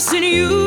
Trust 0.00 0.14
in 0.14 0.22
you. 0.22 0.59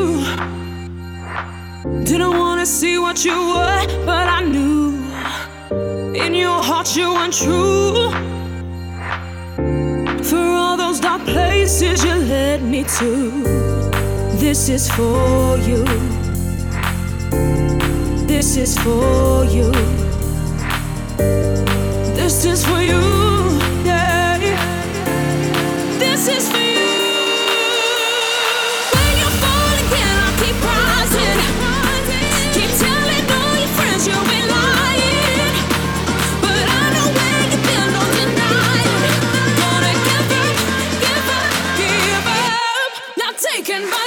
Not 43.66 43.72
taking 43.72 44.03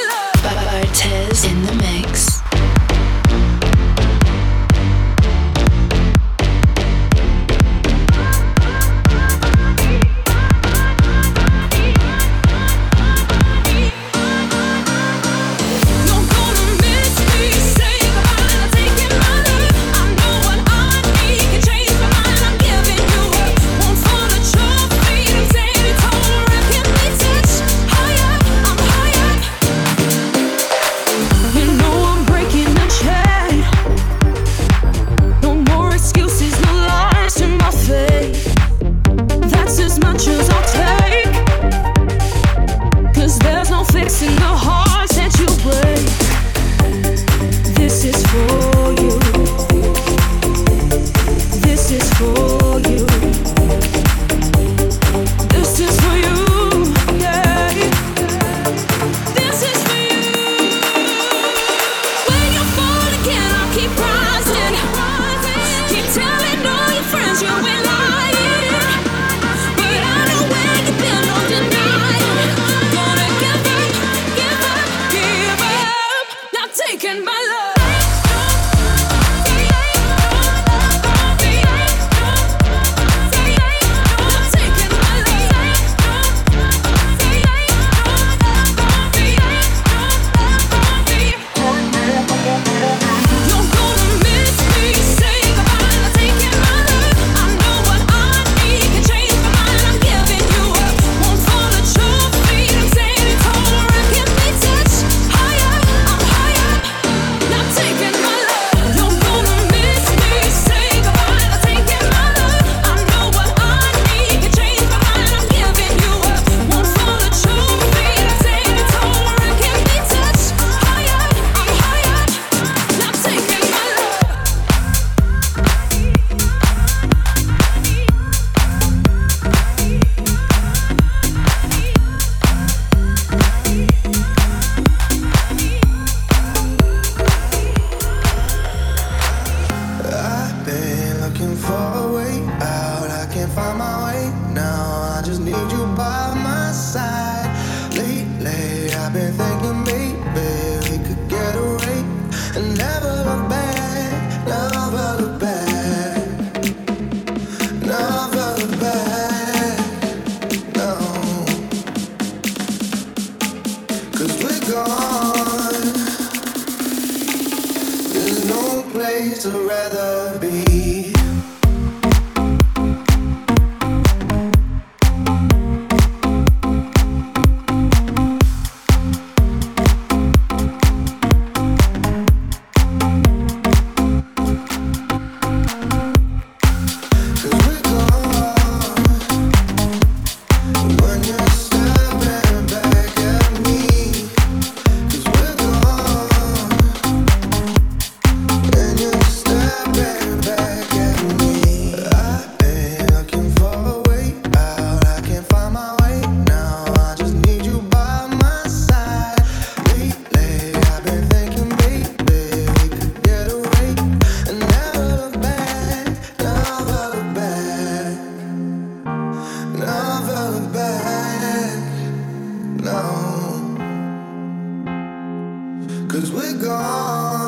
gone. 226.57 227.46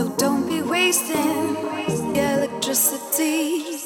So 0.00 0.08
don't 0.16 0.46
be 0.48 0.62
wasting 0.62 1.52
the 2.14 2.48
electricity. 2.48 3.79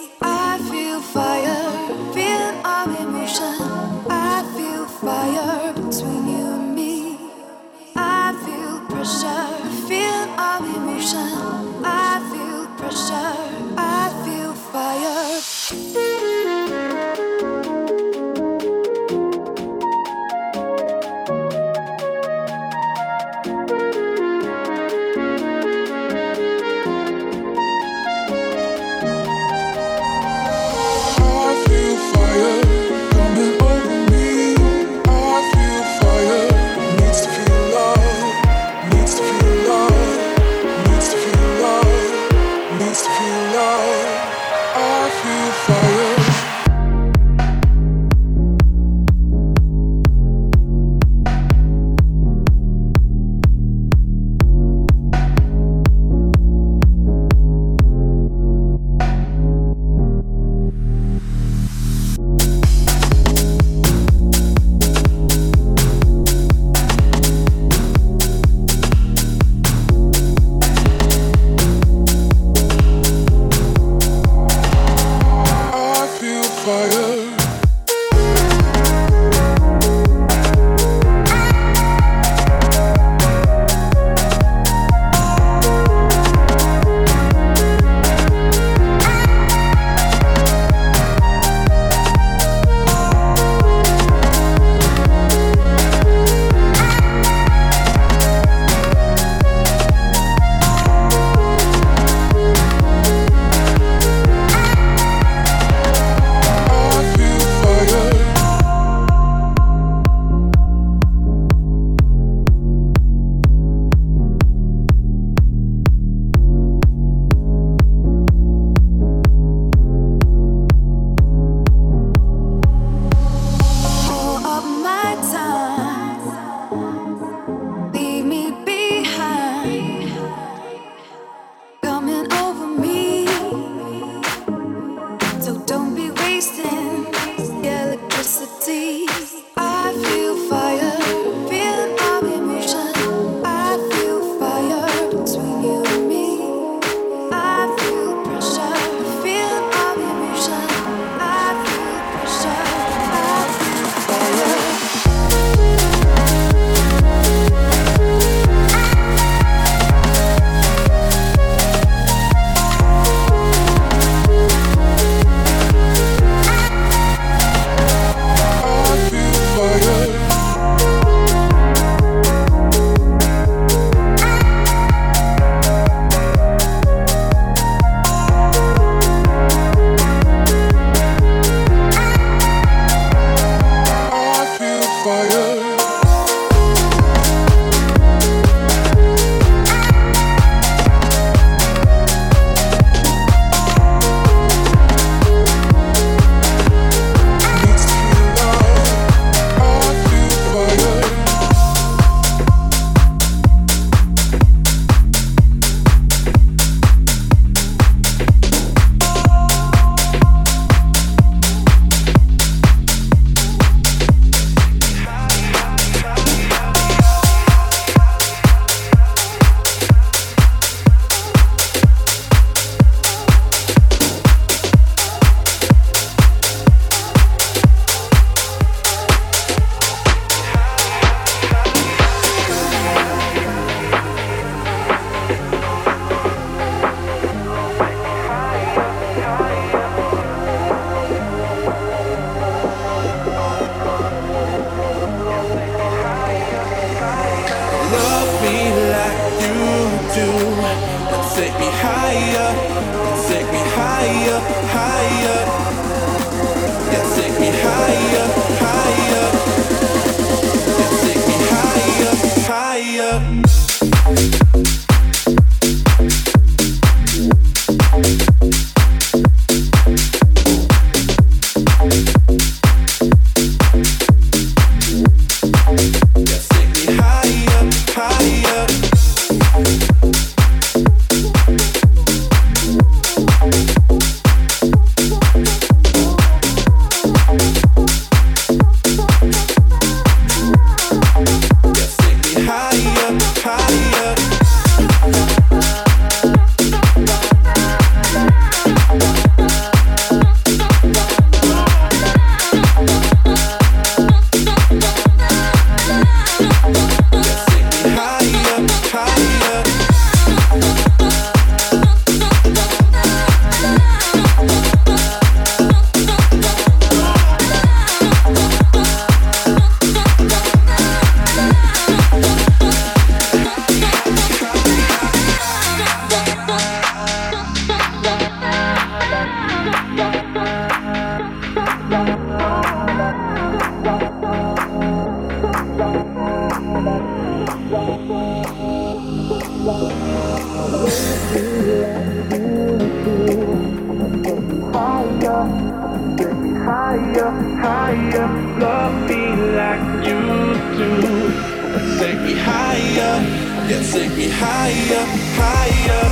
Yeah, 353.69 353.83
take 353.83 354.15
me 354.17 354.29
higher, 354.29 355.05
higher, 355.37 356.04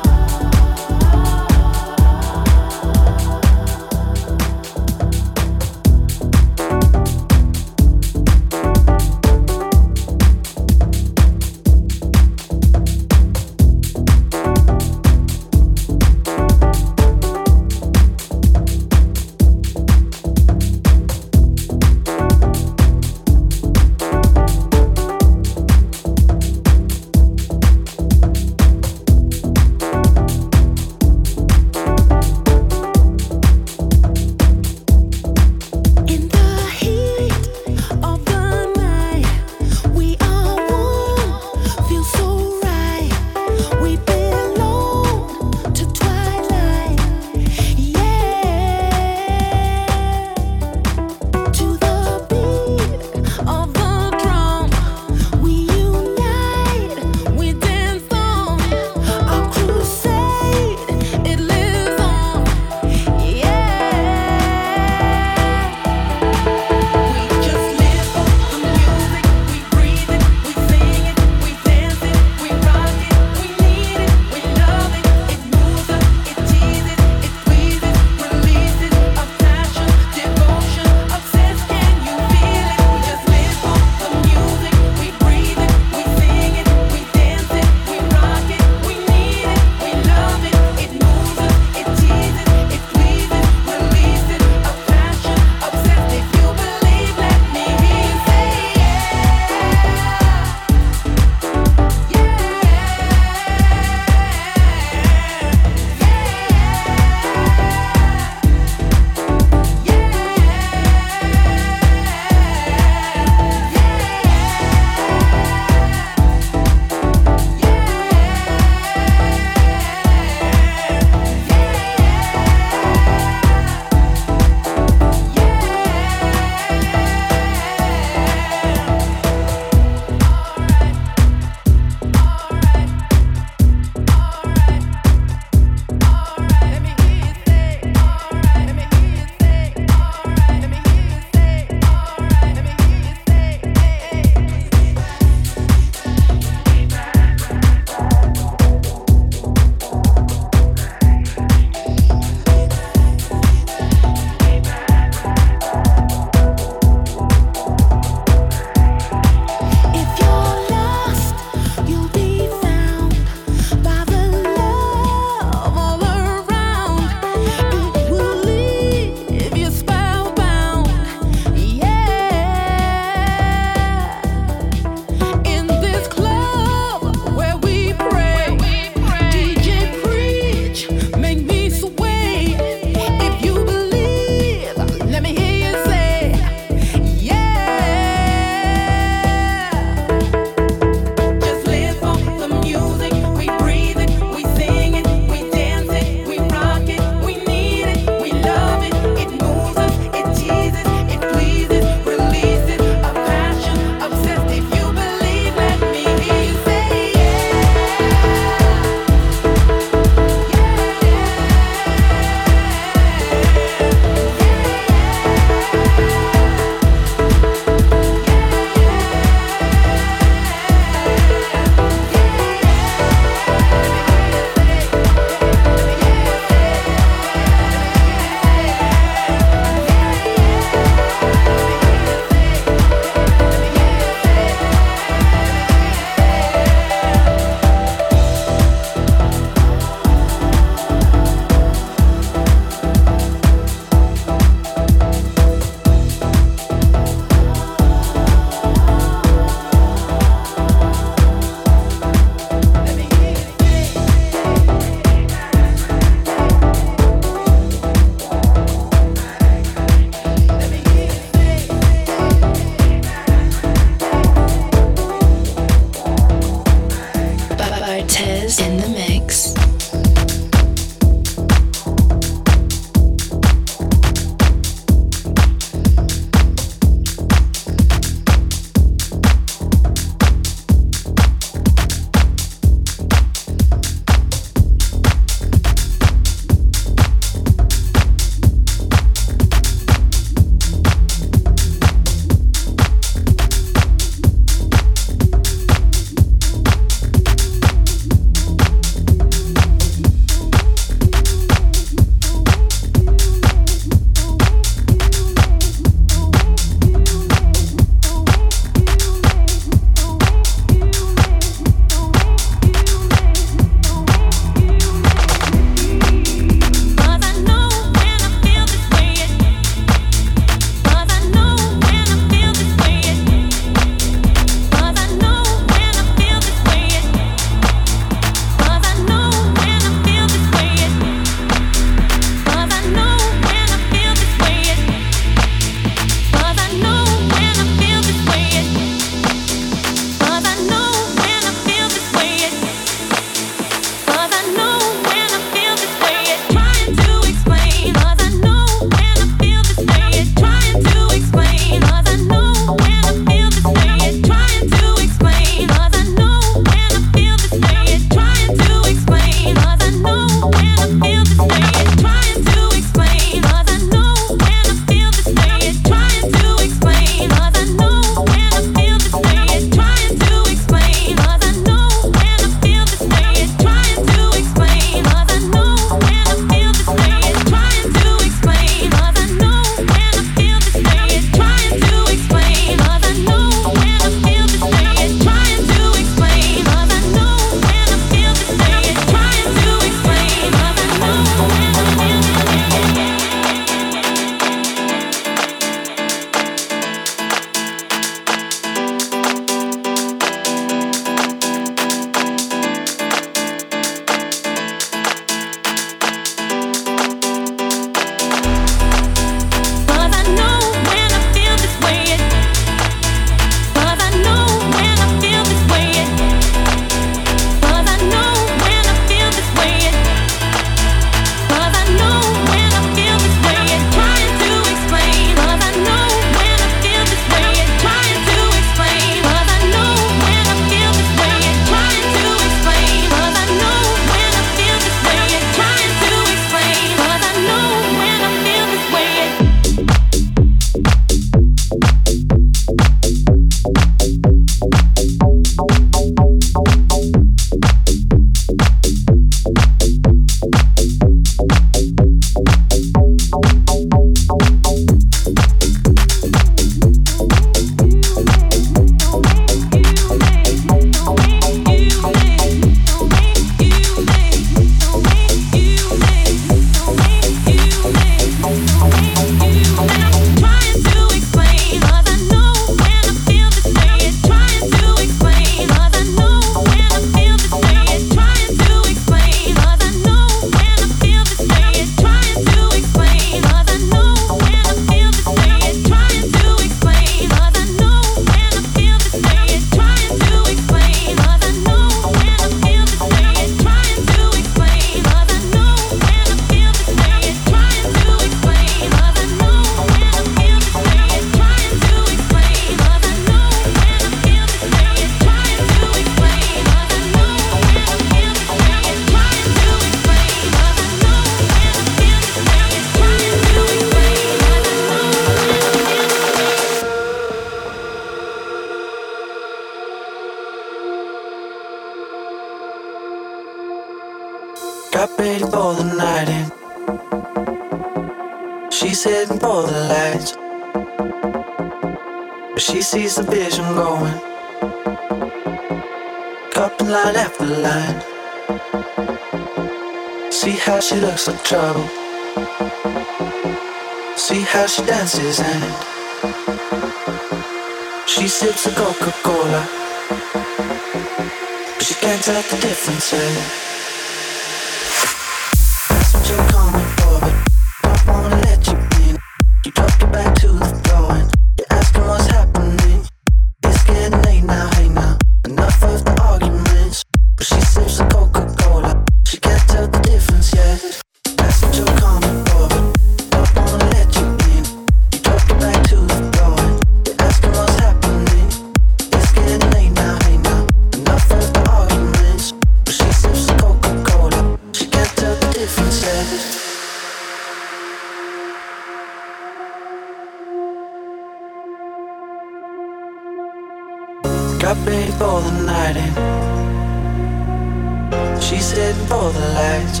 she's 598.44 598.72
heading 598.72 599.06
for 599.06 599.32
the 599.32 599.46
lights. 599.58 600.00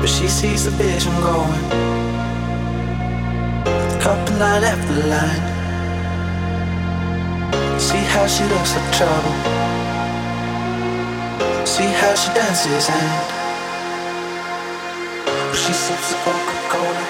But 0.00 0.08
she 0.08 0.26
sees 0.28 0.64
the 0.64 0.70
vision 0.70 1.12
going. 1.20 1.64
Couple 4.00 4.36
line 4.38 4.64
after 4.64 4.94
line. 5.12 5.44
See 7.78 8.04
how 8.14 8.26
she 8.26 8.44
looks 8.44 8.72
like 8.76 8.90
trouble. 8.98 9.36
See 11.66 11.90
how 12.00 12.14
she 12.14 12.28
dances 12.34 12.88
and 12.98 13.10
she 15.54 15.72
sips 15.72 16.12
a 16.12 16.16
Coca-Cola. 16.24 17.04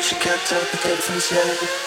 She 0.00 0.14
can't 0.16 0.40
tell 0.48 0.64
the 0.72 0.78
difference 0.88 1.32
yet. 1.32 1.85